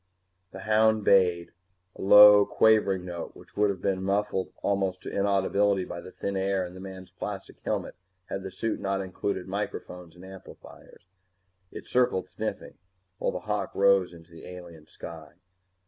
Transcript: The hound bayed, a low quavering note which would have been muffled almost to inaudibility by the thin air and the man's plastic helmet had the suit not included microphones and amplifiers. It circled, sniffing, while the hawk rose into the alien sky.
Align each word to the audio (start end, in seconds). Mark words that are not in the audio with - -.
The 0.49 0.61
hound 0.61 1.03
bayed, 1.03 1.51
a 1.95 2.01
low 2.01 2.43
quavering 2.43 3.05
note 3.05 3.35
which 3.35 3.55
would 3.55 3.69
have 3.69 3.83
been 3.83 4.01
muffled 4.01 4.51
almost 4.63 5.03
to 5.03 5.11
inaudibility 5.15 5.85
by 5.85 6.01
the 6.01 6.11
thin 6.11 6.35
air 6.35 6.65
and 6.65 6.75
the 6.75 6.79
man's 6.79 7.11
plastic 7.11 7.57
helmet 7.63 7.93
had 8.25 8.41
the 8.41 8.49
suit 8.49 8.79
not 8.79 9.01
included 9.01 9.47
microphones 9.47 10.15
and 10.15 10.25
amplifiers. 10.25 11.03
It 11.71 11.85
circled, 11.85 12.27
sniffing, 12.29 12.79
while 13.19 13.31
the 13.31 13.41
hawk 13.41 13.75
rose 13.75 14.11
into 14.11 14.31
the 14.31 14.45
alien 14.47 14.87
sky. 14.87 15.33